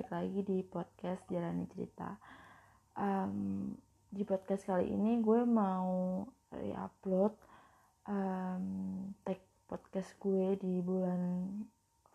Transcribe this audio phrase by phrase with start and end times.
[0.00, 2.16] balik lagi di podcast Jalani Cerita.
[2.96, 3.68] Um,
[4.08, 7.36] di podcast kali ini gue mau re-upload
[8.08, 8.64] um,
[9.20, 9.36] tag
[9.68, 11.52] podcast gue di bulan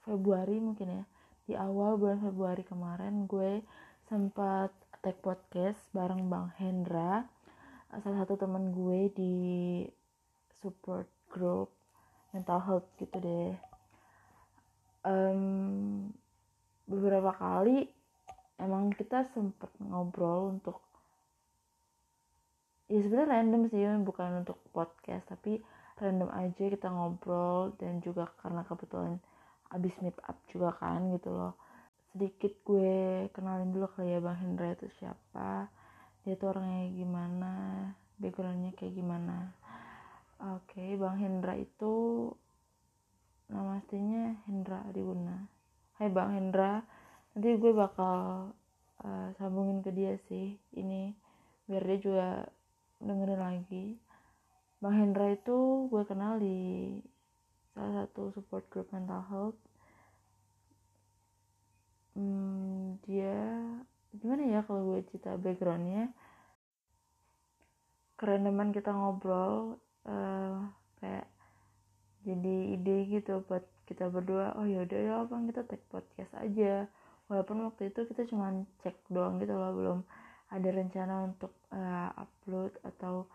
[0.02, 1.03] Februari mungkin ya.
[1.45, 3.61] Di awal bulan Februari kemarin gue
[4.09, 4.73] sempat
[5.05, 7.29] tag podcast bareng Bang Hendra,
[8.02, 9.36] salah satu teman gue di
[10.57, 11.70] support group
[12.33, 13.53] mental health gitu deh.
[15.05, 16.09] Um,
[16.85, 17.89] beberapa kali
[18.62, 20.80] emang kita sempet ngobrol untuk
[22.85, 25.58] ya sebenarnya random sih bukan untuk podcast tapi
[25.98, 29.17] random aja kita ngobrol dan juga karena kebetulan
[29.73, 31.58] abis meet up juga kan gitu loh.
[32.13, 35.67] Sedikit gue kenalin dulu kali ya Bang Hendra itu siapa
[36.22, 37.53] dia tuh orangnya gimana
[38.22, 39.52] backgroundnya kayak gimana.
[40.53, 42.30] Oke okay, Bang Hendra itu
[43.49, 45.55] nama aslinya Hendra Adiwuna
[45.95, 46.83] Hai Bang Hendra
[47.31, 48.51] nanti gue bakal
[48.99, 51.15] uh, sambungin ke dia sih ini
[51.71, 52.27] biar dia juga
[52.99, 53.95] dengerin lagi.
[54.83, 56.99] Bang Hendra itu gue kenal di
[57.71, 59.59] salah satu support group mental health.
[62.19, 63.39] Hmm, dia
[64.19, 66.11] gimana ya kalau gue cerita backgroundnya?
[68.19, 70.59] Kerendaman kita ngobrol uh,
[70.99, 71.31] kayak
[72.27, 76.89] jadi ide gitu buat kita berdua oh yaudah ya bang kita take podcast aja.
[77.25, 78.53] Walaupun waktu itu kita cuma
[78.86, 80.00] cek doang gitu loh belum
[80.53, 83.25] ada rencana untuk uh, upload atau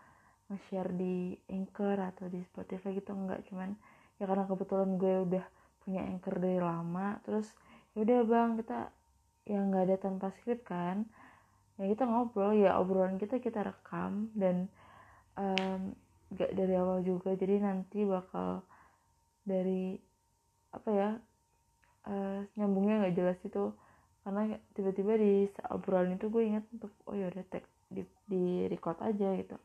[0.51, 3.47] nge-share di Anchor atau di Spotify gitu enggak.
[3.51, 3.75] Cuman
[4.19, 5.45] ya karena kebetulan gue udah
[5.83, 7.51] punya Anchor dari lama terus
[7.99, 8.95] yaudah bang kita
[9.51, 11.07] yang nggak ada tanpa skrip kan.
[11.81, 14.71] Ya kita ngobrol ya obrolan kita kita rekam dan
[15.35, 15.97] um,
[16.31, 17.35] dari awal juga.
[17.35, 18.63] Jadi nanti bakal
[19.43, 20.10] dari
[20.71, 21.11] apa ya
[22.07, 23.75] uh, nyambungnya nggak jelas itu.
[24.21, 27.45] Karena tiba-tiba di obrolan itu gue ingat untuk oh ya udah
[27.89, 29.57] di, di record aja gitu.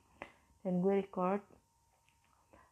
[0.64, 1.44] Dan gue record.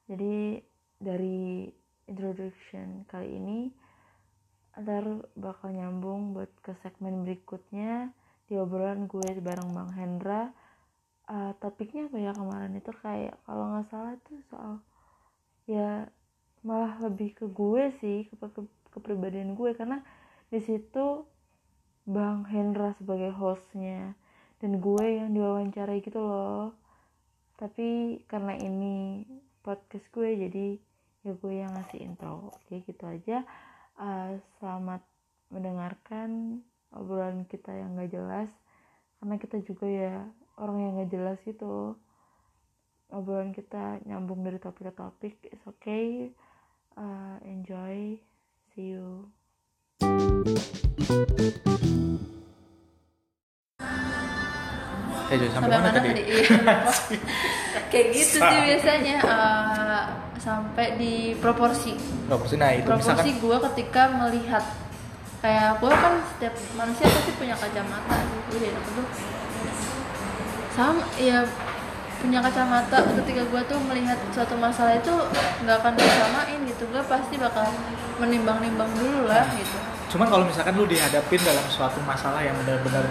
[0.07, 0.59] Jadi
[0.99, 1.67] dari
[2.07, 3.59] introduction kali ini
[4.73, 5.05] ntar
[5.37, 8.09] bakal nyambung buat ke segmen berikutnya
[8.49, 10.49] di obrolan gue bareng Bang Hendra.
[11.23, 12.91] Uh, topiknya apa ya kemarin itu?
[12.99, 14.73] Kayak kalau nggak salah itu soal
[15.63, 16.07] ya
[16.63, 18.61] malah lebih ke gue sih ke, ke
[18.95, 19.75] kepribadian gue.
[19.75, 19.99] Karena
[20.47, 21.27] di situ
[22.03, 24.15] Bang Hendra sebagai hostnya
[24.63, 26.75] dan gue yang diwawancarai gitu loh.
[27.59, 29.27] Tapi karena ini
[29.63, 30.67] podcast gue jadi
[31.23, 32.51] ya gue yang ngasih intro.
[32.51, 33.43] Oke gitu aja.
[33.99, 35.05] Uh, selamat
[35.53, 36.59] mendengarkan
[36.95, 38.49] obrolan kita yang gak jelas.
[39.19, 40.27] Karena kita juga ya
[40.59, 41.95] orang yang gak jelas gitu.
[43.13, 46.33] Obrolan kita nyambung dari topik ke topik it's okay
[46.97, 48.19] uh, enjoy
[48.73, 49.29] see you
[55.33, 56.09] Eh, sampai, sampai mana, mana tadi?
[56.13, 56.23] tadi?
[57.89, 60.03] Kayak gitu sih biasanya uh,
[60.37, 61.97] sampai di proporsi.
[62.29, 63.41] Proporsi, nah itu proporsi misalkan...
[63.41, 64.65] gue ketika melihat
[65.43, 68.15] kayak gue kan setiap manusia pasti punya kacamata
[68.47, 69.05] gitu ya tuh
[70.71, 71.43] sama ya
[72.23, 75.11] punya kacamata ketika gue tuh melihat suatu masalah itu
[75.67, 76.83] nggak akan disamain gitu.
[76.87, 77.67] Gue pasti bakal
[78.23, 79.75] menimbang-nimbang dulu lah gitu.
[80.15, 83.03] Cuman kalau misalkan lu dihadapin dalam suatu masalah yang benar-benar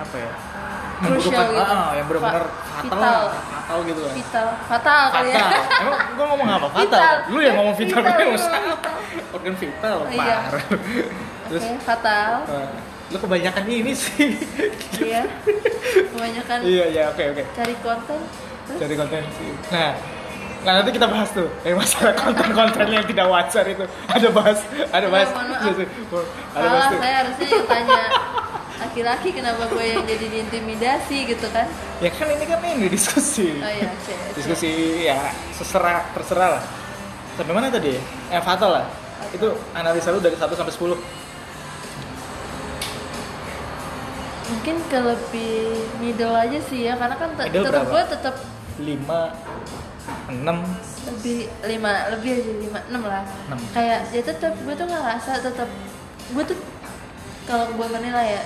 [0.00, 0.32] apa ya
[1.00, 1.60] membutuhkan gitu.
[1.60, 4.14] ah, yang benar-benar fatal, fatal fatal gitu kan.
[4.18, 4.46] Vital.
[4.66, 5.46] Fatal kali ya.
[5.86, 6.66] Emang gue ngomong apa?
[6.74, 7.14] Fatal vital.
[7.30, 8.52] lu yang ngomong vital gue usah
[9.30, 10.38] organ vital iya.
[11.46, 12.30] terus okay, fatal.
[12.50, 12.70] Uh,
[13.10, 14.38] lu kebanyakan ini sih.
[15.00, 15.26] Iya.
[16.14, 17.42] Kebanyakan iya iya oke okay, oke.
[17.42, 17.56] okay.
[17.58, 18.18] cari konten
[18.70, 18.78] terus?
[18.78, 19.50] cari konten sih.
[19.74, 19.92] Nah
[20.60, 23.84] Nah nanti kita bahas tuh eh masalah konten-konten yang tidak wajar itu.
[24.12, 24.58] Ada bahas
[24.92, 25.28] ada bahas.
[25.32, 25.40] ya,
[26.52, 26.98] ada bahas tuh.
[27.00, 28.02] saya harusnya yang tanya
[28.80, 31.64] laki-laki kenapa gue yang jadi diintimidasi gitu kan?
[32.04, 33.56] Ya kan ini kan ini diskusi.
[33.56, 34.70] Oh iya okay, diskusi
[35.08, 36.64] ya seserah terserah lah.
[37.40, 37.96] Sampai mana tadi?
[38.28, 38.86] Eh fatal lah.
[39.20, 39.40] Okay.
[39.40, 41.19] itu analisa lu dari 1 sampai 10
[44.60, 45.72] mungkin ke lebih
[46.04, 48.34] middle aja sih ya karena kan tetap gue tetap
[48.76, 50.68] 5 enam.
[51.08, 53.24] Lebih lima lebih aja lima enam lah.
[53.48, 53.56] 6.
[53.72, 55.64] kayak ya tetap gue tuh nggak ngerasa tetap
[56.36, 56.60] gue tuh
[57.48, 58.42] kalau gue menilai ya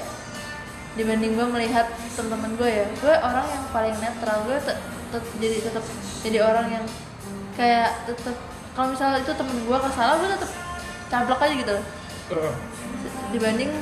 [0.94, 4.70] dibanding gue melihat teman-teman gue ya gue orang yang paling netral gue te
[5.10, 5.82] te jadi tetap
[6.22, 6.84] jadi orang yang
[7.58, 8.38] kayak tetap
[8.78, 10.50] kalau misalnya itu temen gue kesalah gue tetap
[11.10, 12.54] cablok aja gitu loh.
[13.34, 13.74] Dibanding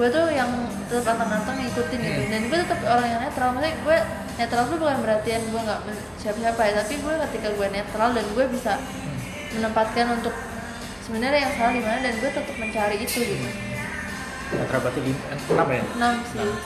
[0.00, 0.48] gue tuh yang
[0.88, 2.20] tetap anteng-anteng ngikutin gitu.
[2.24, 2.30] Hmm.
[2.32, 3.48] dan gue tetap orang yang netral.
[3.52, 3.96] Maksudnya gue
[4.40, 5.80] netral tuh bukan berarti yang gue nggak
[6.16, 6.72] siapa-siapa ya.
[6.80, 8.72] Tapi gue ketika gue netral dan gue bisa
[9.52, 10.32] menempatkan untuk
[11.04, 13.48] sebenarnya yang salah di mana dan gue tetap mencari itu gitu.
[14.56, 15.82] Netra berarti lim- enam ya?
[16.00, 16.40] Enam sih.
[16.40, 16.56] Nah,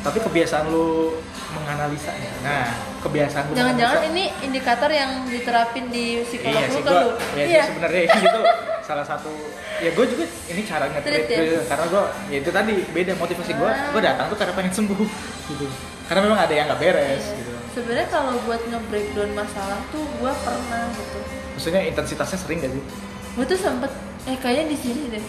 [0.00, 1.18] tapi kebiasaan lu
[1.52, 2.30] menganalisanya.
[2.40, 2.70] Nah
[3.00, 7.08] kebiasaan lu jangan-jangan ini indikator yang diterapin di psikolog iya lu kan lu.
[7.34, 8.40] ya iya sih sebenarnya gitu
[8.90, 9.30] salah satu
[9.78, 11.62] ya gue juga ini cara nge Treat ya?
[11.64, 13.88] karena gue ya itu tadi beda motivasi gue Ah.
[13.88, 14.98] gue datang tuh karena pengen sembuh
[15.46, 15.66] gitu
[16.04, 17.36] karena memang ada yang nggak beres Iya.
[17.36, 21.18] gitu sebenarnya kalau buat nge-breakdown masalah tuh gue pernah gitu
[21.52, 22.82] maksudnya intensitasnya sering gak sih
[23.30, 23.90] gue tuh sempet
[24.26, 25.24] eh kayaknya di sini deh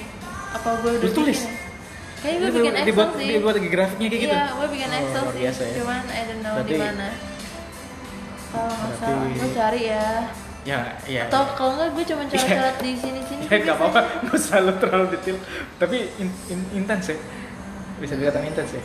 [0.52, 1.40] apa gue udah tulis?
[1.40, 1.54] ya?
[2.20, 4.90] kayaknya gue bikin dibuat- Excel dibuat, sih dibuat lagi grafiknya kayak gitu iya gue bikin
[4.90, 5.74] Oh, Excel luar sih biasa ya.
[5.78, 7.08] cuman I don't know di mana
[8.50, 10.06] kalau nggak Berarti- salah gue cari ya
[10.62, 14.02] ya ya atau kalau nggak gue cuma coret-coret di sini-sini ya nggak apa-apa.
[14.26, 15.38] nggak usah lu terlalu detail.
[15.82, 17.18] Tapi in- in- intens ya.
[17.98, 18.84] Bisa dikatakan intens ya.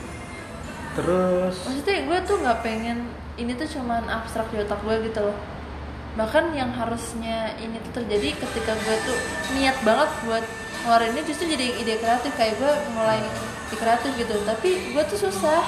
[0.96, 2.98] Terus maksudnya gue tuh nggak pengen
[3.36, 5.36] ini tuh cuman abstrak di otak gue gitu loh.
[6.16, 9.18] Bahkan yang harusnya ini tuh terjadi ketika gue tuh
[9.52, 10.44] niat banget buat
[10.88, 12.32] ngeluarin ini justru jadi ide kreatif.
[12.34, 13.20] Kayak gue mulai
[13.68, 14.32] di kreatif gitu.
[14.48, 15.60] Tapi gue tuh susah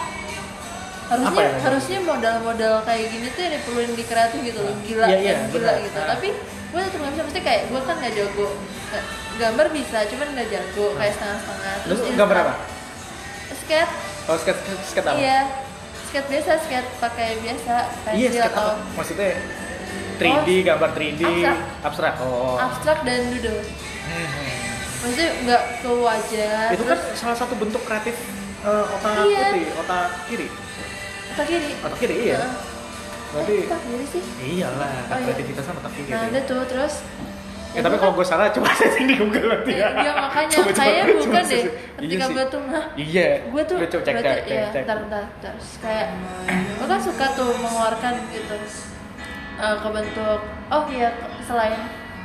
[1.08, 4.75] harusnya yang- harusnya modal-modal kayak gini tuh yang diperluin di kreatif gitu loh.
[4.81, 5.76] Gila Iya, iya, yang gila benar.
[5.82, 5.99] gitu.
[5.99, 6.06] Ah.
[6.10, 6.28] tapi
[6.69, 7.22] gue tetap nggak bisa.
[7.25, 8.46] Mesti kayak gue kan nggak jago.
[9.37, 10.87] Gambar bisa cuman nggak jago.
[10.94, 11.75] Kayak setengah-setengah.
[11.81, 12.55] Lu terus gambar apa?
[13.58, 13.93] Skate
[14.26, 15.16] oh skate skate apa?
[15.16, 15.38] Iya,
[16.05, 17.75] skate biasa, skate pakai biasa,
[18.10, 18.84] iya pensil skate atau apa?
[18.94, 19.31] Maksudnya
[20.19, 21.58] 3D gambar 3D abstrak.
[21.82, 22.14] abstrak.
[22.20, 22.56] Oh.
[22.58, 23.60] Abstrak dan doodle.
[24.05, 24.28] Hmm.
[24.99, 28.16] Maksudnya nggak ke wajah, itu kan terus salah satu bentuk kreatif
[28.58, 29.46] eh, otak Iya.
[29.46, 30.49] putih otak kiri
[31.38, 31.70] otak kiri.
[31.79, 32.40] otak kiri iya
[33.29, 34.23] berarti Eh, otak kiri sih.
[34.40, 35.25] iyalah Oh, iya.
[35.25, 36.94] kreativitasnya otak kiri Nah, ada tuh terus.
[37.69, 40.81] ya tapi kalau gue salah coba searching di Google nanti ya Iya makanya, Coba, coba,
[40.81, 41.44] kayaknya coba bukan deh.
[41.44, 41.69] searching.
[41.94, 44.82] Ketika iya gue tuh, nah, iya gue tuh coba cek berarti cek ya, cek.
[44.82, 46.06] ntar, ntar, terus kayak
[46.75, 48.55] gue kan suka tuh mengeluarkan gitu
[49.58, 51.08] eh, ke bentuk oh iya
[51.44, 51.76] selain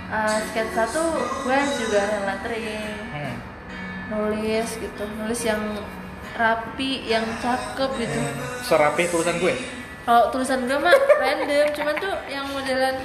[0.07, 1.01] eh, skate satu
[1.43, 3.35] gue juga lettering Hmm.
[4.09, 5.61] nulis gitu nulis yang
[6.33, 8.19] rapi yang cakep gitu.
[8.65, 9.53] Serapi tulisan gue?
[10.03, 12.95] Kalau tulisan gue mah random cuman tuh yang modelan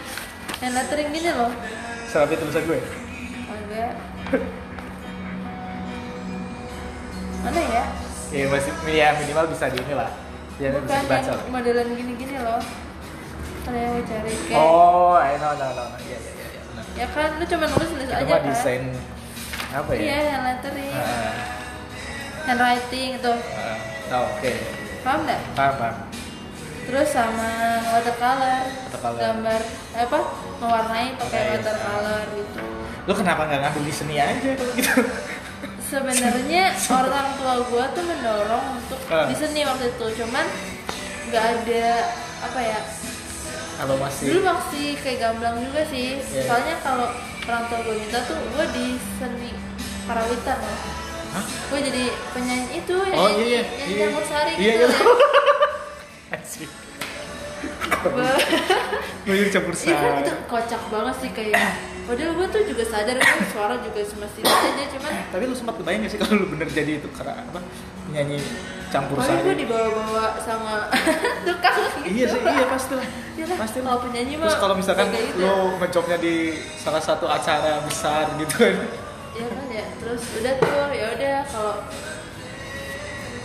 [0.59, 1.53] yang lettering gini loh.
[2.09, 2.81] Serapi tulisan gue?
[3.49, 3.93] Agak
[7.39, 7.85] mana ya?
[8.29, 10.11] Ya masih ya minimal bisa di inilah.
[10.59, 11.47] Ya bisa bukan dibaca yang lah.
[11.53, 12.61] modelan gini-gini loh.
[13.63, 16.85] Ntar yang cari kayak oh I know no no no iya iya iya iya, benar.
[16.97, 18.41] Ya kan lu cuma nulis nulis aja kan?
[18.49, 18.83] desain
[19.71, 20.01] apa ya?
[20.01, 20.93] Iya yang lettering.
[20.97, 21.33] Ah,
[22.49, 23.33] handwriting itu.
[23.55, 23.77] Ah,
[24.17, 24.53] oh, oke.
[25.01, 25.41] Paham nggak?
[25.53, 25.97] Paham paham.
[26.89, 27.51] Terus sama
[27.87, 29.19] watercolor Watercolor.
[29.21, 29.61] gambar
[29.93, 30.21] eh, apa?
[30.59, 32.61] Mewarnai pakai Pakai, watercolor gitu.
[33.05, 34.93] Lu kenapa nggak ngambil di seni aja kalau gitu?
[35.85, 36.65] Sebenarnya
[36.99, 39.25] orang tua gue tuh mendorong untuk Ah.
[39.25, 40.45] di seni waktu itu cuman
[41.29, 41.87] nggak ada
[42.43, 42.81] apa ya?
[43.79, 46.19] Kalau masih dulu masih kayak gamblang juga sih.
[46.19, 46.43] Iya.
[46.45, 47.09] soalnya kalau
[47.45, 48.87] orang tua gue minta tuh gue di
[49.17, 49.51] seni
[50.05, 50.79] parawitan loh
[51.39, 51.45] Hah?
[51.45, 53.63] gue jadi penyanyi itu yang Oh, iya, iya.
[53.63, 54.03] yang Iya.
[54.05, 54.89] campur sari Iya, gitu iya.
[56.29, 56.37] ya.
[56.37, 56.71] Asik.
[57.99, 58.41] Gua-
[59.21, 60.21] Gue jadi campur Iya sari.
[60.21, 61.57] itu kocak banget sih kayak
[62.05, 66.01] Padahal gue tuh juga sadar kan suara juga semestinya aja cuman Tapi lu sempat kebayang
[66.03, 67.61] gak sih kalau lu bener jadi itu karena apa?
[68.07, 68.41] Penyanyi
[68.89, 69.61] campur Pokoknya gue sari.
[69.61, 70.75] dibawa-bawa sama
[71.47, 73.07] tukang gitu Iya sih, iya pasti lah.
[73.37, 73.85] Iya Pasti lah.
[73.87, 75.37] kalau penyanyi mah Terus kalau misalkan gitu.
[75.39, 76.35] lu ngejobnya di
[76.75, 78.77] salah satu acara besar gitu kan.
[79.31, 79.68] Iya kan ya,
[79.99, 81.75] terus udah tuh ya udah kalau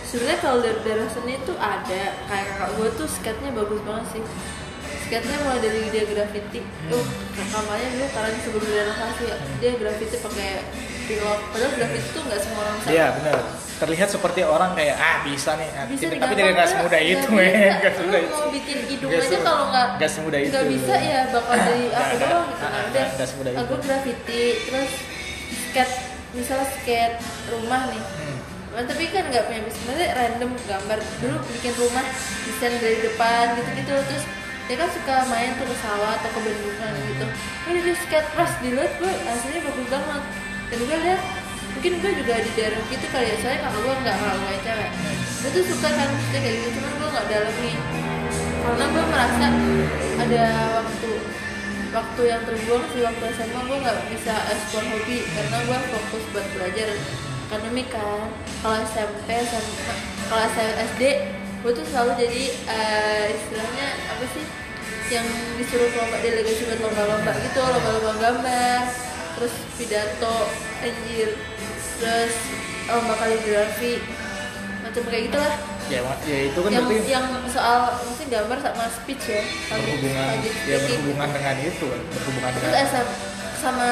[0.06, 2.02] sebenarnya kalau dari daerah seni tuh ada.
[2.30, 4.22] Kayak kakak gue tuh skate-nya bagus banget sih.
[5.04, 6.60] Skate-nya mulai dari dia graffiti.
[6.88, 7.06] Uh
[7.50, 9.22] kamarnya dulu karena sebelum direnovasi.
[9.26, 10.50] Ya, dia graffiti pakai
[11.10, 11.38] pilok.
[11.50, 13.38] Padahal graffiti tuh nggak semua orang bisa Iya benar.
[13.74, 17.14] Terlihat seperti orang kayak ah bisa nih, ah, bisa tapi gampang tidak nggak semudah Nggak
[17.18, 17.50] itu, men.
[17.82, 18.34] Nggak semudah itu.
[18.38, 20.50] mau bikin hidung Nggak aja kalau nggak nggak semudah itu.
[20.54, 22.84] nggak bisa ya bakal jadi nggak, doang gitu kan.
[22.86, 23.58] Udah nggak semudah itu.
[23.66, 24.92] aku graffiti terus
[25.74, 27.18] skate misalnya skate
[27.50, 28.02] rumah nih.
[28.02, 28.38] Hmm.
[28.74, 32.06] Nah, tapi kan nggak punya sebenarnya random gambar dulu bikin rumah
[32.44, 33.94] desain dari depan gitu-gitu.
[33.94, 34.24] Terus
[34.64, 37.26] dia kan suka main tuh ke sawah atau ke bendungan gitu.
[37.70, 40.22] Ini dia skate pas dilihat gue aslinya bagus banget.
[40.72, 41.22] Dan gue lihat
[41.74, 44.90] mungkin gue juga di daerah gitu kali ya soalnya kakak gue nggak kalau gue cewek.
[45.40, 47.80] Gue tuh suka kan kayak gitu cuman gue nggak dalamin
[48.64, 49.46] karena gue merasa
[50.24, 50.44] ada
[50.80, 51.10] waktu
[51.94, 56.46] waktu yang terbuang sih waktu SMA gue nggak bisa ekspor hobi karena gue fokus buat
[56.58, 56.90] belajar.
[57.48, 58.28] Akademik kan
[58.66, 59.94] kalau SMP SMA
[60.26, 60.42] kalau
[60.90, 61.02] SD
[61.62, 64.44] gue tuh selalu jadi eh, istilahnya apa sih
[65.12, 65.28] yang
[65.60, 68.80] disuruh lomba delegasi buat lomba-lomba gitu lomba-lomba gambar
[69.36, 70.48] terus pidato
[70.80, 71.36] anjir
[72.00, 72.34] terus
[72.88, 74.00] lomba kaligrafi
[74.84, 79.24] macam kayak gitulah Ya, ya itu kan yang berarti yang soal mesti gambar sama speech
[79.28, 83.06] ya public- berhubungan public ya berhubungan dengan itu kan, berhubungan terus dengan SM
[83.60, 83.90] sama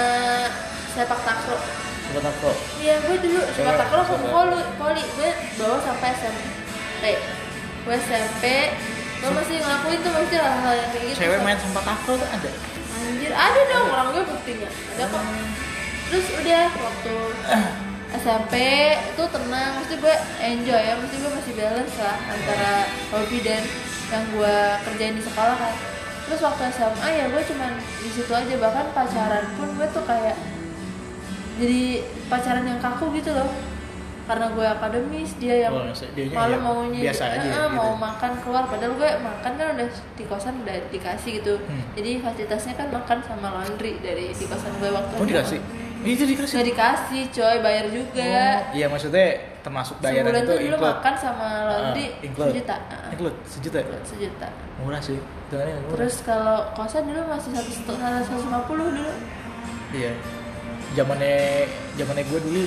[0.92, 1.61] sepak takraw
[2.02, 2.52] Sobat aku.
[2.76, 4.32] Iya, gue dulu takraw ke sempat.
[4.34, 7.04] poli, poli gue bawa sampai SMP.
[7.88, 8.44] Gue SMP,
[9.22, 11.18] gue masih ngelakuin tuh masih hal-hal yang kayak gitu.
[11.25, 12.50] Cewek main sempat takraw tuh ada.
[12.92, 14.68] Anjir, ada dong orang gue buktinya.
[14.68, 15.22] Ada kok.
[16.12, 17.14] Terus udah waktu
[18.14, 18.54] SMP
[18.92, 22.73] itu tenang, mesti gue enjoy ya, mesti gue masih balance lah antara
[23.09, 23.62] hobi dan
[24.09, 25.75] yang gue kerjain di sekolah kan.
[26.23, 30.37] Terus waktu SMA ya gue cuman di situ aja bahkan pacaran pun gue tuh kayak
[31.54, 31.83] jadi
[32.26, 33.50] pacaran yang kaku gitu loh
[34.23, 35.83] karena gue akademis dia yang Oh,
[36.31, 37.75] malam ya maunya biasa aja eh, gitu.
[37.75, 41.83] mau makan keluar padahal gue makan kan udah di kosan udah dikasih gitu Hmm.
[41.92, 45.59] jadi fasilitasnya kan makan sama laundry dari di kosan gue waktu Oh dikasih?
[46.04, 46.52] Itu dikasih?
[46.52, 49.26] Nggak dikasih coy bayar juga Oh, Iya maksudnya
[49.61, 50.90] termasuk bayaran sebulan itu tuh dulu include.
[50.92, 52.50] makan sama laundry Ah, include.
[52.52, 53.87] sejuta Ah, Include sejuta ya?
[54.02, 55.18] sejuta Murah sih.
[55.49, 55.75] Murah.
[55.92, 59.12] terus kalau kosan dulu masih satu setengah satu lima puluh dulu
[59.92, 60.12] Iya.
[60.92, 61.37] Zamannya
[61.94, 62.62] zamannya gue dulu.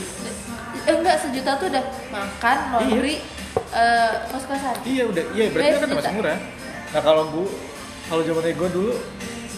[0.77, 3.15] eh enggak sejuta tuh udah makan laundry
[3.71, 5.23] eh, kos kosan Iya udah.
[5.31, 5.99] Iya berarti Eh, kan sejuta.
[5.99, 6.37] masih murah.
[6.87, 7.47] Nah kalau gue
[8.05, 8.93] kalau zamannya gue dulu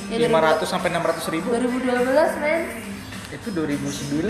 [0.08, 1.84] Ya, 500 sampai 600 ribu 2012
[2.40, 2.62] men
[3.48, 4.28] itu 2009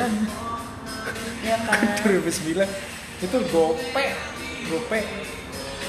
[1.42, 1.80] ya kan?
[2.06, 4.06] 2009 itu gope
[4.70, 5.02] gope.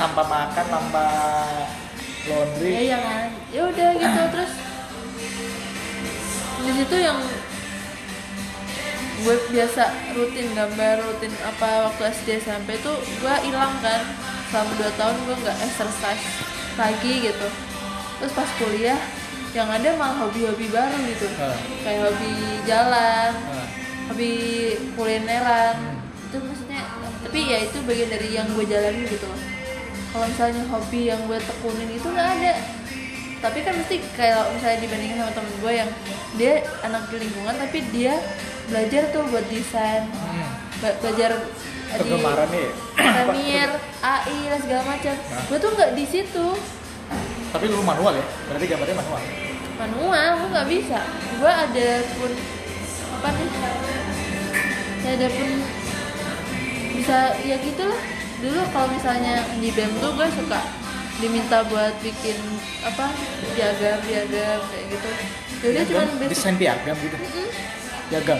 [0.00, 1.04] Tanpa makan tanpa
[2.24, 3.28] ya laundry ya kan?
[3.52, 4.52] Ya udah gitu terus
[6.58, 7.18] di situ yang
[9.18, 14.08] gue biasa rutin gambar rutin apa waktu SD SMP tuh gue hilang kan.
[14.48, 16.24] Selama 2 tahun gue nggak exercise
[16.80, 17.48] lagi gitu.
[18.22, 18.96] Terus pas kuliah
[19.56, 21.26] yang ada malah hobi-hobi baru gitu.
[21.40, 21.56] Ah.
[21.84, 22.32] kayak hobi
[22.68, 23.66] jalan Nah,
[24.12, 24.32] hobi
[24.92, 25.76] kulineran.
[26.28, 26.82] Itu maksudnya
[27.18, 29.26] tapi ya itu bagian dari yang gue jalani gitu
[30.08, 32.54] kalau misalnya hobi yang gue tekunin itu nggak ada.
[33.38, 35.90] Tapi kan mesti kayak misalnya dibandingin sama temen gue yang
[36.34, 38.14] dia anak di lingkungan tapi dia
[38.66, 40.08] belajar tuh buat desain.
[40.10, 40.48] Hmm.
[40.80, 41.30] Be- belajar
[41.96, 42.72] kegemarannya ya?
[42.98, 45.14] Premiere, AI dan segala macam.
[45.14, 45.42] Nah.
[45.48, 46.46] gue tuh nggak di situ
[47.48, 48.24] tapi lu manual ya?
[48.48, 49.22] Berarti gambarnya manual.
[49.78, 50.98] Manual gue nggak bisa.
[51.38, 51.88] Gue ada
[52.18, 52.32] pun
[53.18, 53.48] apa nih?
[55.04, 55.50] Ya ada pun
[56.94, 58.00] bisa ya gitulah.
[58.38, 60.60] Dulu kalau misalnya di BEM tuh gue suka
[61.18, 62.38] diminta buat bikin
[62.86, 63.10] apa
[63.54, 65.10] piagam piagam kayak gitu.
[65.58, 67.16] Jadi cuma Piagam, basic desain piagam gitu?
[67.18, 67.48] Mm-mm.
[68.08, 68.38] piagam?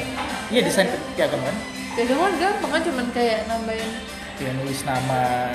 [0.55, 0.87] Iya desain
[1.19, 1.41] piagam.
[1.43, 1.57] kan?
[1.99, 3.91] Piagam kan gampang kan cuman kayak nambahin.
[4.38, 5.50] Ya nulis nama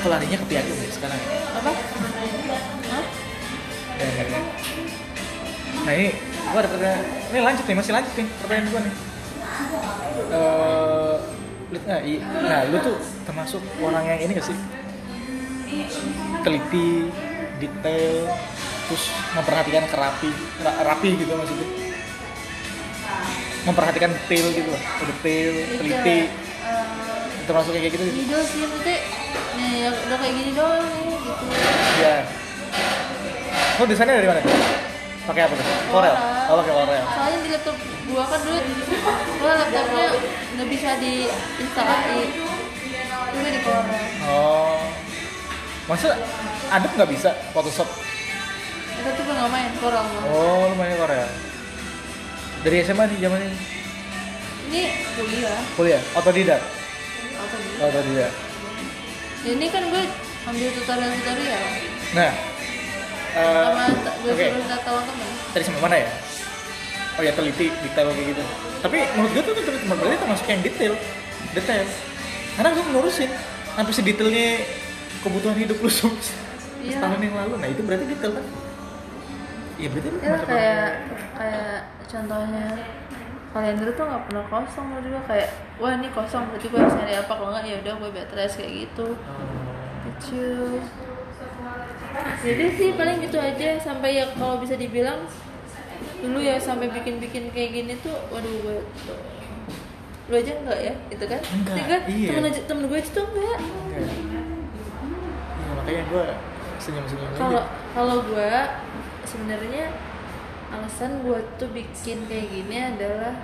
[0.00, 1.20] kok larinya ke piagam ya sekarang
[1.54, 1.70] apa
[2.90, 3.04] Hah?
[4.00, 4.40] Ya, ya, ya.
[5.84, 6.08] Nah ini
[6.50, 7.04] gua ada pertanyaan.
[7.30, 8.94] Ini lanjut nih, masih lanjut nih pertanyaan gua nih.
[11.70, 14.56] Lu- nah, i- nah, lu tuh termasuk orang yang ini gak sih?
[16.42, 17.12] Teliti,
[17.60, 18.26] detail,
[18.88, 19.04] terus
[19.36, 20.30] memperhatikan kerapi,
[20.64, 21.68] ra- rapi gitu maksudnya.
[23.68, 26.26] Memperhatikan detail gitu loh, detail, Itu, teliti, eh,
[27.44, 28.04] termasuk kayak gitu.
[28.08, 29.19] video sih
[29.80, 31.44] ya udah kayak gini doang nih gitu
[31.98, 32.16] Ya.
[33.76, 34.40] Lu desainnya dari mana?
[35.22, 35.66] Pakai apa tuh?
[35.90, 36.16] Corel.
[36.48, 37.02] Oh, pakai Corel.
[37.06, 38.60] soalnya di laptop gua kan dulu
[39.38, 40.06] gua laptopnya
[40.50, 42.20] nggak bisa diinstal AI
[43.30, 44.80] juga di Corel Oh.
[45.86, 46.08] Masa
[46.68, 47.88] Adobe nggak bisa Photoshop?
[48.92, 50.04] itu tuh nggak main Corel.
[50.26, 51.24] Oh, lu mainnya Korea.
[52.60, 53.56] Dari SMA nih zaman ini.
[54.68, 54.82] ini
[55.16, 56.60] kuliah Kuliah, otodidak.
[56.60, 58.32] apa nih Otodidak.
[59.40, 60.02] Ini kan gue
[60.42, 61.62] ambil tutorial tutorial
[62.10, 62.30] Nah,
[63.32, 63.84] eh, sama
[64.20, 66.10] gue minta tolong temen Tadi sampai mana ya?
[67.12, 68.42] Oh ya teliti, detail kayak gitu.
[68.80, 70.92] Tapi menurut gue tuh itu berarti termasuk yang detail,
[71.52, 71.84] detail.
[72.54, 73.30] Karena gue ngurusin
[73.70, 74.48] sampai sedetailnya
[75.20, 76.08] kebutuhan hidup lu se-
[76.80, 76.96] Iya.
[76.96, 77.54] setahun yang lalu.
[77.60, 78.44] Nah itu berarti detail kan?
[79.76, 80.88] Iya berarti ya kayak
[81.34, 82.66] kayak contohnya
[83.50, 85.50] kalender tuh nggak pernah kosong lo juga kayak
[85.82, 87.32] wah ini kosong berarti gue harus nyari apa?
[87.34, 89.06] Kalau nggak ya udah gue bed rest kayak gitu.
[90.06, 90.78] Kecil.
[92.42, 93.68] Jadi sih paling gitu aja.
[93.82, 95.26] Sampai ya kalau bisa dibilang
[96.20, 98.78] dulu ya sampai bikin-bikin kayak gini tuh waduh gue
[100.30, 100.94] lu aja enggak ya?
[101.10, 101.40] Itu kan?
[101.42, 102.28] Enggak, kan iya.
[102.30, 103.58] temen aja temen gue aja tuh enggak.
[103.58, 103.98] Oke.
[103.98, 106.26] Iya makanya gue
[106.80, 108.52] senyum-senyum kalau kalau gue
[109.28, 109.84] sebenarnya
[110.70, 113.34] alasan gue tuh bikin kayak gini adalah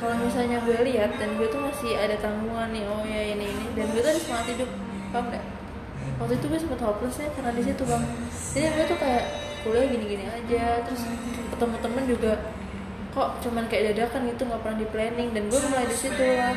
[0.00, 3.66] kalau misalnya gue lihat dan gue tuh masih ada tanggungan nih oh ya ini ini
[3.76, 4.70] dan gue tuh ada semangat hidup
[5.12, 5.44] paham nggak?
[6.16, 8.04] Waktu itu gue sempet hopeless ya karena di situ bang.
[8.56, 9.24] Jadi gue tuh kayak
[9.60, 11.02] kuliah gini-gini aja terus
[11.52, 12.32] ketemu temen juga
[13.10, 16.54] kok cuman kayak dadakan gitu nggak pernah di planning dan gue mulai di situ lah.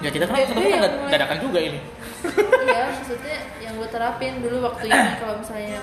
[0.00, 1.78] Ya kita kan ketemu kan dadakan juga ini.
[2.64, 5.78] iya maksudnya yang gue terapin dulu waktu ini kalau misalnya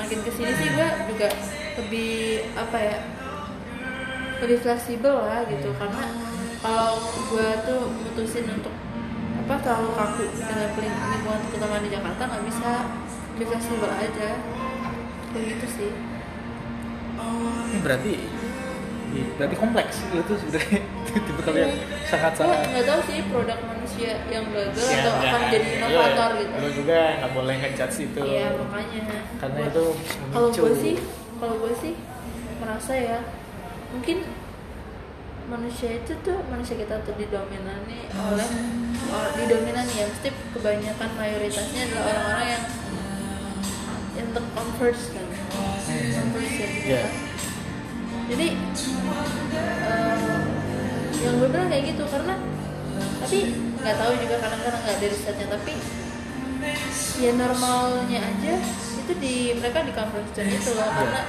[0.00, 1.28] makin ke sini sih gue juga
[1.80, 2.98] lebih apa ya
[4.40, 5.72] lebih fleksibel lah gitu.
[5.76, 6.04] Karena
[6.60, 8.72] kalau gue tuh mutusin untuk
[9.40, 10.68] apa terlalu kaku dengan
[11.10, 12.72] lingkungan terutama di Jakarta nggak bisa.
[13.36, 14.30] Lebih fleksibel aja.
[15.32, 15.90] Begitu sih.
[17.70, 18.14] Ini berarti
[19.36, 19.96] berarti kompleks.
[20.14, 21.70] Lu tuh sebenarnya tipe kalian
[22.06, 26.54] sangat gue sangat nggak tahu sih produk manusia yang gagal atau akan jadi inovator gitu.
[26.56, 28.20] Lu juga nggak boleh ngejudge itu.
[28.22, 29.02] Iya makanya.
[29.42, 29.84] Karena Gua- itu
[30.30, 30.94] kalau gue sih
[31.40, 31.94] kalau gue sih
[32.56, 33.18] merasa ya
[33.90, 34.28] mungkin
[35.48, 38.48] manusia itu tuh manusia kita tuh didominani oleh
[39.34, 42.64] didominani ya mesti kebanyakan mayoritasnya adalah orang-orang yang
[44.14, 45.26] yang terconverse kan
[45.90, 47.02] conversion gitu Iya.
[47.02, 47.12] kan.
[48.28, 48.46] jadi
[49.50, 50.38] eh,
[51.20, 52.34] yang gue bilang kayak gitu karena
[53.18, 53.38] tapi
[53.80, 55.72] nggak tahu juga kadang-kadang nggak ada risetnya tapi
[57.18, 58.54] ya normalnya aja
[59.10, 61.26] itu di mereka di conversion itu loh karena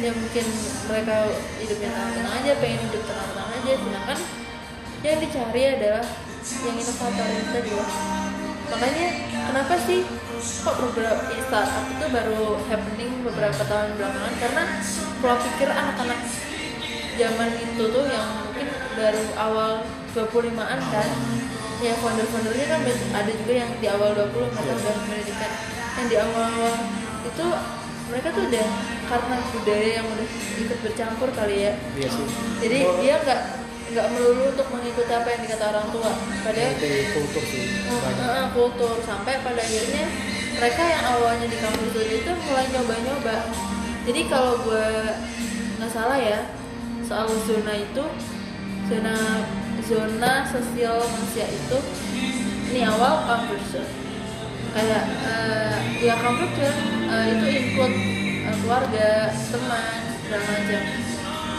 [0.00, 0.46] ya mungkin
[0.88, 1.28] mereka
[1.60, 4.18] hidupnya tenang-tenang aja pengen hidup tenang-tenang aja sedangkan
[5.04, 6.04] yang dicari adalah
[6.40, 7.88] yang inovator itu tadi loh.
[8.72, 10.00] Makanya kenapa sih
[10.64, 12.42] kok beberapa ya, startup itu baru
[12.72, 14.34] happening beberapa tahun belakangan?
[14.40, 14.62] Karena
[15.20, 16.20] kalau pikir anak-anak
[17.20, 19.84] zaman itu tuh yang mungkin baru awal
[20.16, 21.08] 25-an kan
[21.84, 22.80] ya founder-foundernya kan
[23.20, 25.52] ada juga yang di awal 20 mereka udah pendidikan
[25.92, 27.46] yang di awal-awal itu
[28.10, 28.68] mereka tuh udah
[29.08, 30.28] karena budaya yang udah
[30.60, 31.72] ikut bercampur kali ya.
[31.96, 32.26] Iya sih.
[32.60, 33.40] Jadi dia nggak
[33.92, 36.12] nggak melulu untuk mengikuti apa yang dikata orang tua.
[36.44, 37.64] Padahal itu kultur sih.
[37.88, 38.94] Heeh, kultur.
[39.04, 40.04] Sampai pada akhirnya
[40.56, 43.36] mereka yang awalnya di kampus itu mulai nyoba-nyoba.
[44.02, 44.88] Jadi kalau gue
[45.78, 46.46] nggak salah ya
[47.02, 48.04] soal zona itu
[48.86, 49.14] zona
[49.82, 51.78] zona sosial manusia itu
[52.70, 53.84] ini awal conversion
[54.72, 56.76] kayak eh, ya conversion
[57.08, 57.96] eh, itu include
[58.48, 59.08] eh, keluarga
[59.52, 60.82] teman segala macam.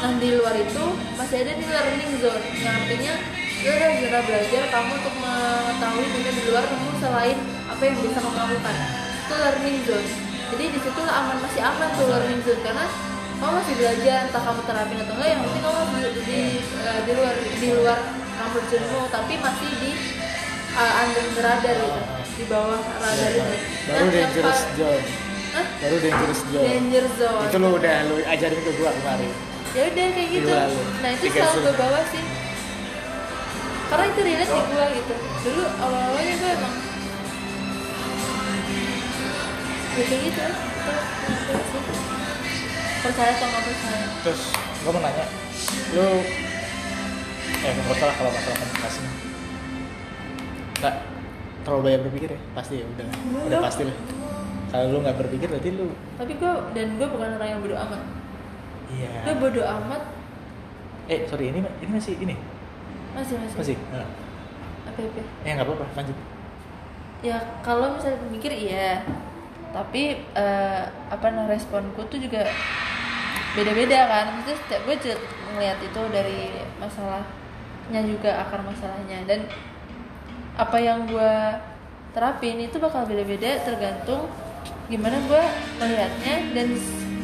[0.04, 0.84] Nah di luar itu
[1.16, 3.14] masih ada di learning zone yang artinya
[3.64, 7.38] itu adalah zona belajar kamu untuk mengetahui dunia di luar kamu selain
[7.72, 8.76] apa yang bisa kamu lakukan.
[9.24, 10.08] Itu learning zone.
[10.54, 12.86] Jadi di situ aman masih aman tuh learning zone karena
[13.40, 16.40] kamu masih belajar entah kamu terapin atau enggak yang penting kamu di, di,
[16.80, 18.00] eh, di luar di luar
[18.40, 19.92] comfort zone-mu tapi masih di
[20.74, 23.58] uh, under the radar gitu di bawah radar Iya, itu.
[23.86, 25.06] Baru yang dangerous zone
[25.54, 25.66] Hah?
[25.86, 29.32] baru dangerous zone danger zone itu lu udah lu ajarin ke gua kemarin.
[29.74, 30.50] Ya udah kayak gitu.
[30.50, 30.66] Dua
[31.02, 31.66] nah itu selalu zone.
[31.66, 32.24] gue bawa sih.
[33.94, 35.14] Karena itu relate di gue gitu.
[35.46, 36.76] Dulu awal awalnya gue emang
[39.94, 40.02] ya gitu.
[40.02, 40.46] Itu itu
[41.70, 41.82] sih
[43.04, 44.42] percaya atau nggak percaya terus
[44.82, 45.26] gua mau nanya.
[45.94, 46.08] Lu
[47.64, 49.02] eh nggak usah lah kalau masalah komunikasi.
[50.82, 50.96] Nggak
[51.64, 52.40] terlalu banyak berpikir ya.
[52.54, 53.06] Pasti ya udah.
[53.08, 53.44] Enggak.
[53.50, 53.98] Udah pasti lah.
[54.74, 58.02] Kalau lu nggak berpikir berarti lu tapi gue dan gue bukan orang yang bodoh amat.
[58.90, 59.14] Iya.
[59.22, 60.02] Gue bodoh amat.
[61.06, 62.34] Eh sorry ini ini masih ini?
[63.14, 63.78] Masih masih, masih?
[63.94, 64.10] Nah,
[64.90, 65.22] apa apa?
[65.46, 66.18] Ya nggak apa-apa lanjut.
[67.22, 69.06] Ya kalau misalnya mikir iya.
[69.70, 72.50] Tapi eh, apa nah responku tuh juga
[73.54, 74.42] beda-beda kan.
[74.42, 74.98] Terus setiap gue
[75.54, 79.22] ngeliat itu dari masalahnya juga akar masalahnya.
[79.30, 79.46] Dan
[80.54, 81.34] apa yang gue
[82.14, 84.30] terapin itu bakal beda-beda tergantung
[84.86, 85.44] gimana gue
[85.82, 86.68] melihatnya dan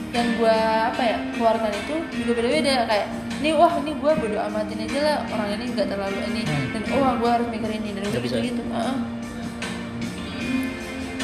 [0.10, 0.58] yang gue
[0.90, 2.90] apa ya keluarkan itu juga beda-beda.
[2.90, 3.08] Kayak
[3.40, 6.42] ini wah ini gue bodo amatin aja lah orang ini nggak terlalu ini.
[6.44, 6.68] Hmm.
[6.74, 8.38] dan wah gue harus mikir ini dan gitu bisa.
[8.42, 8.64] gitu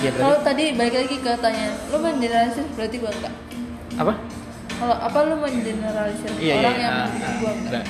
[0.06, 3.34] ya kalau tadi balik lagi ke tanya lo mengeneralisir berarti gue enggak
[3.96, 4.14] apa?
[4.76, 7.86] Kalau apa lo mengeneralisir iya iya orang yang ah, gue enggak enggak.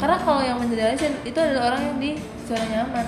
[0.00, 2.10] karena kalau yang mengeneralisir itu adalah orang yang di
[2.48, 3.06] zona nyaman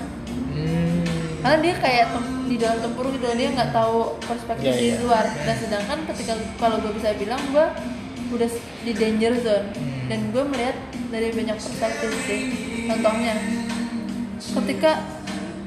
[0.53, 1.01] Hmm.
[1.41, 4.97] karena dia kayak tem- di dalam tempur gitu dia nggak tahu perspektif Iya, di iya.
[5.01, 7.67] luar dan sedangkan ketika kalau gue bisa bilang gue
[8.31, 8.49] udah
[8.83, 10.09] di danger zone Hmm.
[10.09, 10.77] dan gue melihat
[11.09, 12.41] dari banyak perspektif sih
[12.87, 13.35] contohnya
[14.39, 14.93] ketika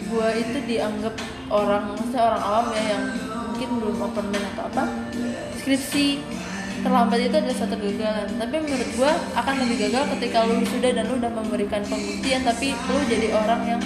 [0.06, 1.15] gue itu dianggap
[1.47, 3.04] orang maksudnya orang awam ya yang
[3.47, 4.84] mungkin belum open mind atau apa
[5.56, 6.06] skripsi
[6.82, 11.04] terlambat itu adalah satu kegagalan tapi menurut gue akan lebih gagal ketika lu sudah dan
[11.04, 13.82] lu udah memberikan pembuktian tapi lu jadi orang yang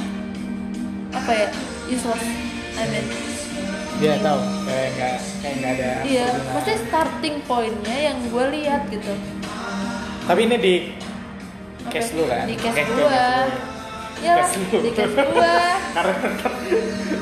[1.20, 1.48] apa ya
[1.88, 2.24] useless
[2.80, 3.06] I mean.
[4.00, 9.12] Dia tahu kayak nggak kayak nggak ada iya maksudnya starting pointnya yang gue lihat gitu.
[10.24, 10.76] Tapi ini di
[11.84, 11.92] Apa?
[11.92, 12.48] case lu kan?
[12.48, 13.20] Di case Case gue
[14.20, 14.36] ya
[14.84, 15.56] di case gue
[15.96, 16.16] karena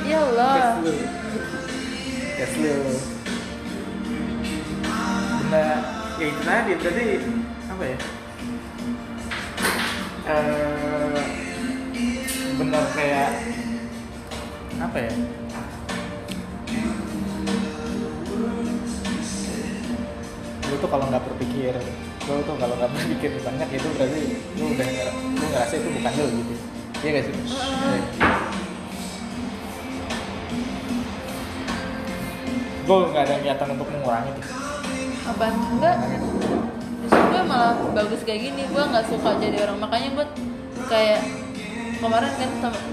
[0.06, 0.78] ya Allah
[2.38, 2.76] case lu.
[5.42, 5.78] Benar
[6.18, 7.06] ya itu tadi berarti
[7.68, 7.98] apa ya?
[10.28, 11.22] Eh,
[12.60, 13.30] benar kayak
[14.78, 15.14] apa ya?
[20.78, 21.74] Tuh kalau nggak berpikir
[22.30, 24.22] lo tuh kalau nggak berpikir banyak itu berarti
[24.62, 25.14] lo udah lo
[25.50, 26.54] ngerasa itu bukan lo gitu.
[27.02, 27.34] Iya gak sih?
[32.86, 34.46] Gue nggak ada niatan untuk mengurangi tuh.
[35.34, 35.46] Apa?
[35.50, 35.96] Enggak
[37.02, 38.70] justru gue malah bagus kayak gini.
[38.70, 39.82] Gue nggak suka jadi orang.
[39.82, 40.26] Makanya gue
[40.86, 41.26] kayak
[41.98, 42.52] kemarin kan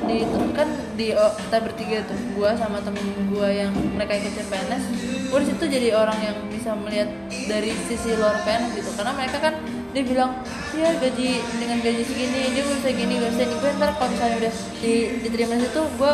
[0.08, 0.16] di
[0.56, 4.84] kan di oh, kita bertiga tuh gue sama temen gue yang mereka ikutin PNS
[5.30, 7.08] gue di situ jadi orang yang bisa melihat
[7.50, 8.90] dari sisi luar PNS gitu.
[8.96, 9.54] Karena mereka kan
[9.94, 10.42] dia bilang
[10.74, 14.52] ya gaji dengan gaji segini dia bisa gini bisa ini gue ntar kalau misalnya udah
[14.82, 16.12] di, diterima di situ gue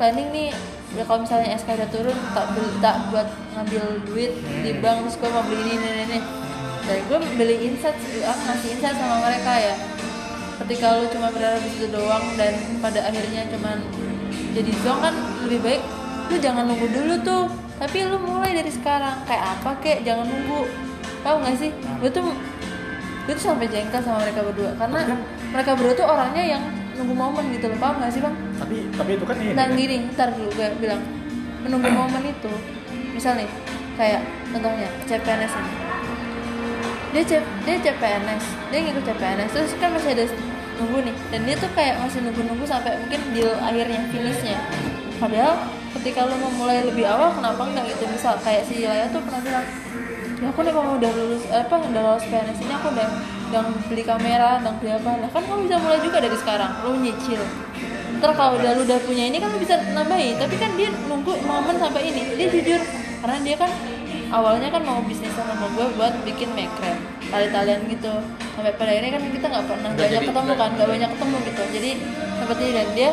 [0.00, 0.48] planning nih
[0.96, 4.32] ya kalau misalnya SK udah turun tak beli tak buat ngambil duit
[4.64, 6.18] di bank terus gue mau beli ini ini ini.
[6.88, 9.97] Dan gue beli insight ah, ngasih insight sama mereka ya
[10.64, 13.78] ketika lu cuma berharap di situ doang dan pada akhirnya cuman
[14.52, 15.14] jadi zong kan
[15.46, 15.82] lebih baik
[16.28, 17.44] lu jangan nunggu dulu tuh.
[17.78, 19.24] Tapi lu mulai dari sekarang.
[19.24, 19.98] Kayak apa kek?
[20.04, 20.68] Jangan nunggu.
[21.24, 21.70] Tahu nggak sih?
[22.02, 22.28] Gue tuh
[23.28, 24.70] gue tuh sampai jengkel sama mereka berdua.
[24.76, 25.00] Karena
[25.52, 26.62] mereka berdua tuh orangnya yang
[27.00, 27.78] nunggu momen gitu loh.
[27.80, 28.34] Paham nggak sih bang?
[28.60, 29.78] Tapi tapi itu kan ini dan kan?
[29.78, 31.00] gini ntar dulu gue bilang.
[31.64, 32.52] Menunggu momen itu.
[33.16, 33.48] Misal nih
[33.98, 34.22] kayak
[34.54, 35.87] contohnya CPNS ini
[37.08, 37.32] dia C,
[37.64, 40.24] dia CPNS dia ngikut CPNS terus kan masih ada
[40.78, 41.16] nunggu nih.
[41.34, 44.58] Dan dia tuh kayak masih nunggu-nunggu sampai mungkin deal akhirnya finishnya.
[45.18, 45.58] Padahal
[45.98, 48.06] ketika mau mulai lebih awal kenapa enggak gitu?
[48.06, 49.66] Misal kayak si Laya tuh pernah bilang
[50.38, 53.08] ya aku nih kalau udah lulus apa udah lulus PNS ini aku udah
[53.50, 55.10] udah beli kamera udah beli apa.
[55.18, 56.70] Lah kan kamu bisa mulai juga dari sekarang.
[56.86, 57.42] Lo nyicil.
[58.18, 60.38] Ntar kalau udah lu udah punya ini kan lu bisa nambahin.
[60.38, 62.22] Tapi kan dia nunggu momen sampai ini.
[62.38, 62.80] Dia jujur
[63.18, 63.70] karena dia kan
[64.28, 68.12] awalnya kan mau bisnis sama gue buat bikin makrem tali-talian gitu.
[68.52, 71.36] Sampai pada akhirnya kan kita nggak pernah Nggak banyak jadi- ketemu kan nggak banyak ketemu
[71.44, 71.62] gitu.
[71.72, 71.90] Jadi
[72.38, 73.10] seperti dan dia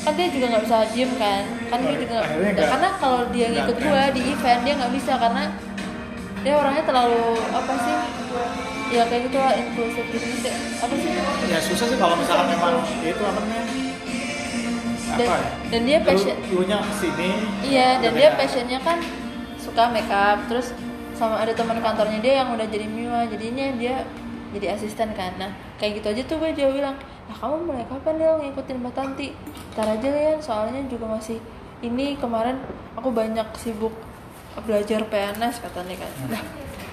[0.00, 1.42] kan dia juga nggak bisa diem kan.
[1.68, 5.44] Kan dia juga nggak- karena kalau dia ngikut gue di event dia nggak bisa karena
[6.40, 7.96] dia orangnya terlalu apa sih
[8.90, 10.54] ya kayak gitu lah inclusive business ya.
[10.80, 11.10] apa sih?
[11.46, 13.64] Ya susah sih kalau misalkan memang itu apa namanya?
[15.10, 15.50] Dan, apa ya?
[15.68, 16.36] dan dia passion
[16.94, 17.30] sini
[17.66, 18.98] Iya, dan dia passionnya kan
[19.60, 20.72] suka make up, terus
[21.14, 24.08] sama ada teman kantornya dia yang udah jadi Miwa, jadinya dia
[24.56, 25.36] jadi asisten kan.
[25.36, 26.96] Nah, kayak gitu aja tuh gue juga bilang,
[27.28, 29.28] nah kamu mulai kapan Del ngikutin Mbak Tanti?
[29.76, 31.38] Ntar aja ya, soalnya juga masih
[31.84, 32.56] ini kemarin
[32.96, 33.92] aku banyak sibuk
[34.64, 36.12] belajar PNS katanya kan.
[36.32, 36.42] Nah,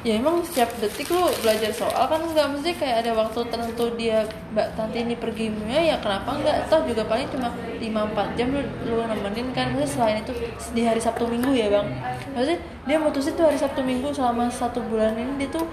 [0.08, 4.24] ya emang setiap detik lu belajar soal kan nggak mesti kayak ada waktu tertentu dia
[4.56, 9.04] Mbak Tanti ini pergi ya kenapa nggak toh juga paling cuma 5-4 jam lu, lu
[9.04, 10.32] nemenin kan maksudnya selain itu
[10.72, 11.92] di hari Sabtu Minggu ya bang.
[12.32, 15.68] Maksudnya dia mutusin tuh hari Sabtu Minggu selama satu bulan ini dia tuh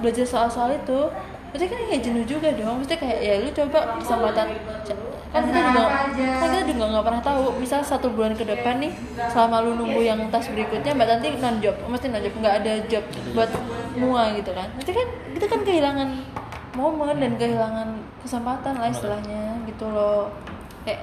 [0.00, 1.12] belajar soal-soal itu.
[1.52, 4.48] Maksudnya kan kayak jenuh juga dong maksudnya kayak ya lu coba kesempatan
[5.32, 7.42] kan kita juga kan kita juga nggak pernah tahu.
[7.56, 8.92] Misal satu bulan ke depan nih
[9.32, 11.76] selama lu nunggu yang tas berikutnya mbak Tanti non job.
[11.88, 12.34] Mesti non job.
[12.36, 13.50] Nggak ada job buat
[13.96, 14.68] semua gitu kan.
[14.76, 16.08] Nanti kan kita kan kehilangan
[16.76, 17.88] momen dan kehilangan
[18.20, 20.28] kesempatan lah istilahnya gitu loh.
[20.84, 21.00] Kayak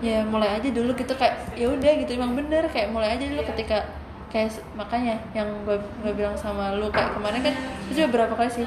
[0.00, 2.10] ya mulai aja dulu gitu kayak ya udah gitu.
[2.16, 3.84] Emang bener kayak mulai aja dulu ketika
[4.32, 7.54] kayak makanya yang gue gue bilang sama lu kayak kemarin kan
[7.88, 8.66] itu juga berapa kali sih?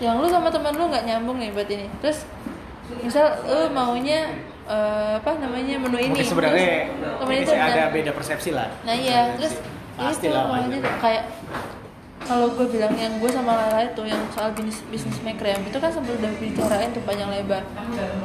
[0.00, 1.88] Yang lu sama teman lu nggak nyambung nih buat ini.
[2.00, 2.24] Terus
[3.04, 4.32] misal lu maunya
[4.68, 6.12] eh, apa namanya menu ini.
[6.12, 6.92] Mungkin sebenarnya
[7.24, 8.68] ini itu sih ada beda persepsi lah.
[8.84, 9.60] Nah iya terus
[9.98, 11.24] pasti itu kayak
[12.28, 15.88] kalau gue bilang yang gue sama Lala itu yang soal bisnis bisnis makrem itu kan
[15.88, 17.64] sambil udah bicarain tuh panjang lebar.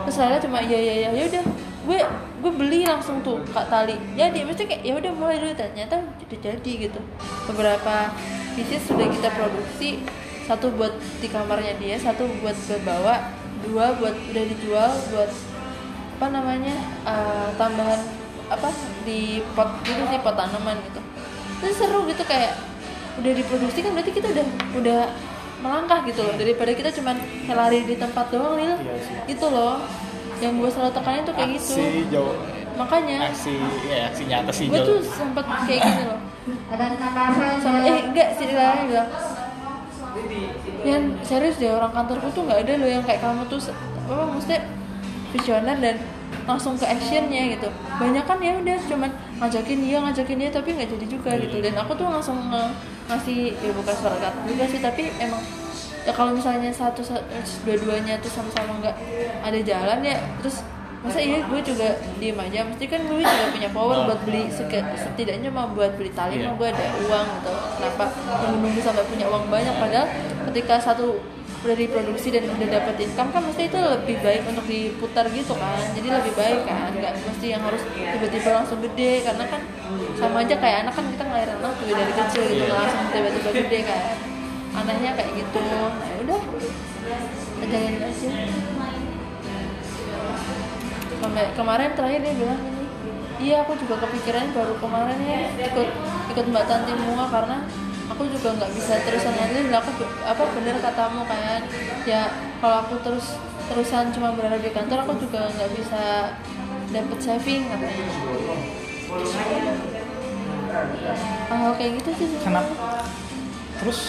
[0.03, 1.43] Terus Lala cuma iya iya iya ya udah.
[1.83, 1.99] Gue
[2.43, 3.95] gue beli langsung tuh kak tali.
[4.19, 5.55] Jadi mesti kayak ya udah mulai dulu.
[5.55, 6.99] Ternyata udah jadi gitu.
[7.47, 8.11] Beberapa
[8.59, 10.03] bisnis sudah kita produksi
[10.43, 10.91] satu buat
[11.23, 13.23] di kamarnya dia satu buat gue bawa
[13.67, 15.31] dua buat udah dijual buat
[16.19, 18.01] apa namanya eh, tambahan
[18.51, 18.69] apa
[19.03, 20.99] di pot gitu sih pot tanaman gitu.
[21.63, 22.59] Terus seru gitu kayak
[23.23, 24.45] udah diproduksi kan berarti kita udah
[24.77, 25.01] udah
[25.63, 26.35] melangkah gitu loh.
[26.35, 27.15] Daripada kita cuman
[27.47, 29.15] lari di tempat doang nih Iya sih.
[29.35, 29.79] gitu loh
[30.43, 31.73] yang gue selalu tekanin tuh kayak gitu.
[32.11, 32.35] Jauh
[32.73, 33.53] makanya aksi
[33.85, 36.19] ya aksi nyata sih gue tuh sempet kayak gini loh.
[37.61, 38.89] Sama eh enggak sih bilang
[40.83, 43.59] yang serius deh orang kantorku tuh nggak ada loh yang kayak kamu tuh
[44.09, 44.61] apa maksudnya
[45.33, 45.95] visioner dan
[46.43, 47.69] langsung ke actionnya gitu.
[47.97, 51.57] Banyak kan ya udah cuman ngajakin dia ngajakin dia tapi nggak jadi juga gitu.
[51.63, 52.73] Dan aku tuh langsung nge-
[53.09, 55.39] ngasih ya bukan surat juga sih tapi emang
[56.03, 57.23] ya kalau misalnya satu sa-
[57.63, 58.95] dua-duanya tuh sama-sama nggak
[59.43, 60.67] ada jalan ya terus
[61.03, 62.63] masa iya gue juga diem aja.
[62.63, 64.47] Mesti kan gue juga punya power buat beli
[64.95, 67.51] setidaknya mah buat beli tali mah gue ada uang gitu.
[67.77, 69.75] Kenapa nunggu-nunggu sampai punya uang banyak?
[69.75, 70.07] Padahal
[70.51, 71.19] ketika satu
[71.63, 75.83] udah diproduksi dan udah dapet income kan mesti itu lebih baik untuk diputar gitu kan.
[75.91, 76.91] Jadi lebih baik kan.
[76.95, 79.27] Nggak mesti yang harus tiba-tiba langsung gede.
[79.27, 79.61] Karena kan
[80.15, 82.63] sama aja kayak anak kan kita ngelahirin anak juga dari kecil gitu.
[82.63, 84.01] Nggak langsung tiba-tiba gede kan.
[84.73, 85.59] Anehnya kayak gitu.
[85.67, 86.41] Nah udah.
[87.63, 88.27] Ajarin aja
[91.31, 92.83] kemarin terakhir dia bilang ini
[93.43, 95.39] iya aku juga kepikiran baru kemarin ya
[95.71, 95.89] ikut
[96.31, 97.57] ikut mbak Tanti Munga karena
[98.11, 101.61] aku juga nggak bisa terusan nanti aku apa bener katamu kan?
[102.03, 103.39] Ya kalau aku terus
[103.71, 106.35] terusan cuma berada di kantor aku juga nggak bisa
[106.91, 108.05] dapet saving katanya.
[111.49, 112.73] Hal kayak gitu sih kenapa?
[113.81, 113.99] Terus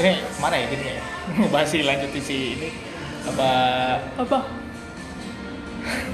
[0.00, 1.02] ini mana ya ya
[1.52, 2.68] bahas si lanjut isi ini.
[3.22, 3.50] Apa?
[4.18, 4.61] Apa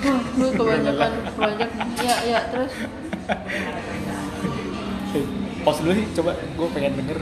[0.04, 1.70] gue kebanyakan banyak.
[2.02, 2.72] Ya ya terus.
[5.66, 6.32] Pause dulu sih coba.
[6.38, 7.18] Gue pengen denger